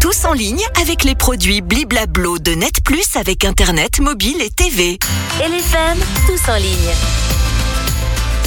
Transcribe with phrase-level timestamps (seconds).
[0.00, 4.98] Tous en ligne avec les produits Bliblablo de Net Plus avec Internet, mobile et TV.
[5.38, 7.23] LFM, tous en ligne.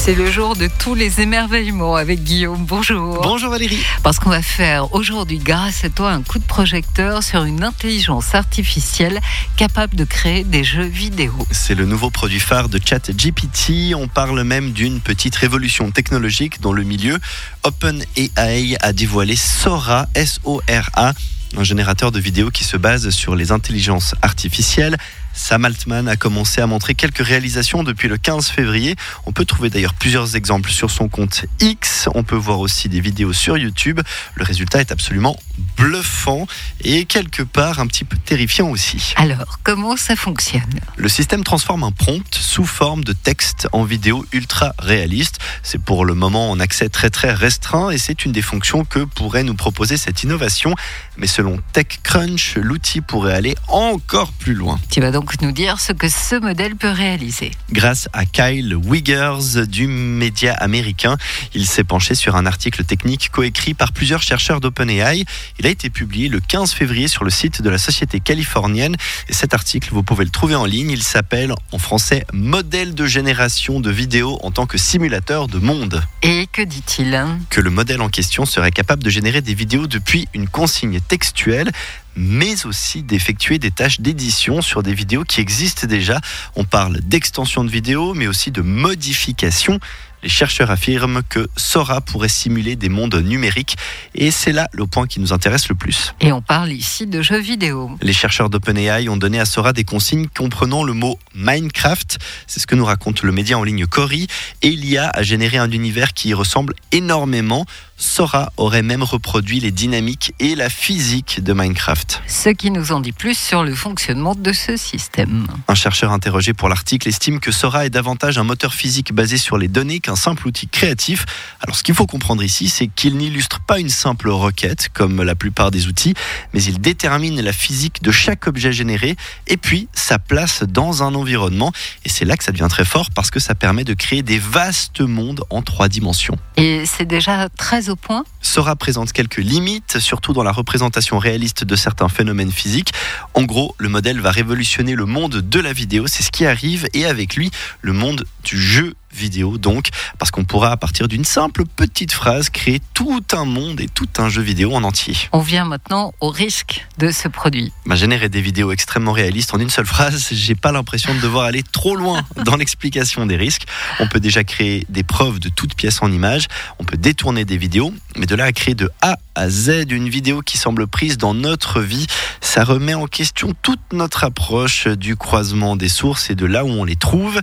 [0.08, 2.64] C'est le jour de tous les émerveillements avec Guillaume.
[2.66, 3.22] Bonjour.
[3.24, 3.84] Bonjour Valérie.
[4.04, 8.34] Parce qu'on va faire aujourd'hui, grâce à toi, un coup de projecteur sur une intelligence
[8.34, 9.20] artificielle
[9.58, 11.34] capable de créer des jeux vidéo.
[11.52, 13.96] C'est le nouveau produit phare de ChatGPT.
[13.96, 17.20] On parle même d'une petite révolution technologique dans le milieu.
[17.64, 21.12] OpenAI a dévoilé Sora, S-O-R-A,
[21.58, 24.96] un générateur de vidéos qui se base sur les intelligences artificielles.
[25.34, 28.96] Sam Altman a commencé à montrer quelques réalisations depuis le 15 février.
[29.26, 32.10] On peut trouver d'ailleurs plusieurs exemples sur son compte X.
[32.16, 34.00] On peut voir aussi des vidéos sur YouTube.
[34.36, 35.38] Le résultat est absolument
[35.78, 36.48] bluffant
[36.84, 39.14] et quelque part un petit peu terrifiant aussi.
[39.16, 40.62] Alors, comment ça fonctionne?
[40.96, 45.40] Le système transforme un prompt sous forme de texte en vidéo ultra réaliste.
[45.64, 49.00] C'est pour le moment en accès très très restreint et c'est une des fonctions que
[49.00, 50.76] pourrait nous proposer cette innovation.
[51.18, 54.80] Mais selon TechCrunch, l'outil pourrait aller encore plus loin.
[54.90, 57.50] Tu vas donc nous dire ce que ce modèle peut réaliser.
[57.72, 61.18] Grâce à Kyle Wiggers du média américain,
[61.56, 65.26] il s'est penché sur un article technique coécrit par plusieurs chercheurs d'OpenAI.
[65.58, 68.96] Il a été publié le 15 février sur le site de la société californienne
[69.28, 70.92] et cet article, vous pouvez le trouver en ligne.
[70.92, 76.04] Il s'appelle en français Modèle de génération de vidéos en tant que simulateur de monde.
[76.22, 77.20] Et que dit-il?
[77.50, 81.72] Que le modèle en question serait capable de générer des vidéos depuis une consigne textuelle
[82.18, 86.20] mais aussi d'effectuer des tâches d'édition sur des vidéos qui existent déjà.
[86.56, 89.80] On parle d'extension de vidéos, mais aussi de modification.
[90.24, 93.78] Les chercheurs affirment que Sora pourrait simuler des mondes numériques
[94.16, 96.14] et c'est là le point qui nous intéresse le plus.
[96.22, 97.92] Et on parle ici de jeux vidéo.
[98.02, 102.18] Les chercheurs d'OpenAI ont donné à Sora des consignes comprenant le mot Minecraft.
[102.48, 104.28] C'est ce que nous raconte le média en ligne Cory.
[104.64, 107.66] Et l'IA a généré un univers qui y ressemble énormément.
[108.00, 112.22] Sora aurait même reproduit les dynamiques et la physique de Minecraft.
[112.28, 115.48] Ce qui nous en dit plus sur le fonctionnement de ce système.
[115.68, 119.58] Un chercheur interrogé pour l'article estime que Sora est davantage un moteur physique basé sur
[119.58, 121.26] les données qu'un simple outil créatif.
[121.60, 125.36] Alors ce qu'il faut comprendre ici, c'est qu'il n'illustre pas une simple requête comme la
[125.36, 126.14] plupart des outils,
[126.54, 131.14] mais il détermine la physique de chaque objet généré et puis sa place dans un
[131.14, 131.74] environnement.
[132.06, 134.40] Et c'est là que ça devient très fort parce que ça permet de créer des
[134.40, 136.38] vastes mondes en trois dimensions.
[136.56, 141.66] Et c'est déjà très au point Sora présente quelques limites, surtout dans la représentation réaliste
[141.66, 142.94] de certains phénomènes physiques.
[143.34, 146.88] En gros, le modèle va révolutionner le monde de la vidéo, c'est ce qui arrive,
[146.94, 147.52] et avec lui,
[147.82, 149.90] le monde du jeu vidéo donc,
[150.20, 154.08] parce qu'on pourra à partir d'une simple petite phrase créer tout un monde et tout
[154.18, 155.16] un jeu vidéo en entier.
[155.32, 157.72] On vient maintenant au risque de ce produit.
[157.86, 161.46] Bah, générer des vidéos extrêmement réalistes en une seule phrase, j'ai pas l'impression de devoir
[161.46, 163.66] aller trop loin dans l'explication des risques.
[164.00, 166.48] On peut déjà créer des preuves de toutes pièces en images,
[166.80, 170.10] on peut détourner des vidéos, mais de là à créer de A à Z une
[170.10, 172.08] vidéo qui semble prise dans notre vie,
[172.48, 176.70] ça remet en question toute notre approche du croisement des sources et de là où
[176.70, 177.42] on les trouve.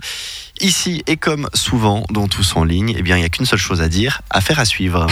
[0.61, 3.81] Ici, et comme souvent dans Tous en ligne, eh il n'y a qu'une seule chose
[3.81, 5.05] à dire, affaire à suivre.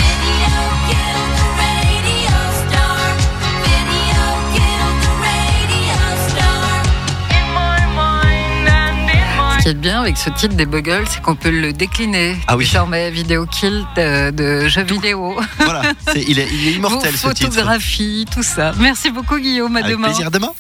[9.64, 12.36] Qui est bien avec ce titre des Buggles, c'est qu'on peut le décliner.
[12.48, 12.66] Ah oui.
[12.66, 15.38] Désormais, vidéo kill de, de jeux vidéo.
[15.58, 17.50] Voilà, c'est- il, est, il est immortel Vos ce titre.
[17.52, 18.74] photographies, tout ça.
[18.80, 19.76] Merci beaucoup, Guillaume.
[19.78, 20.08] À Avec demain.
[20.10, 20.52] plaisir, à demain.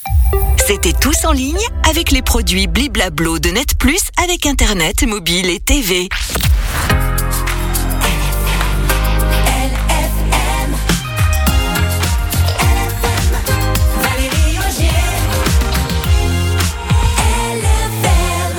[0.65, 1.59] C'était tous en ligne
[1.89, 6.07] avec les produits Bliblablo de Net Plus avec Internet, mobile et TV.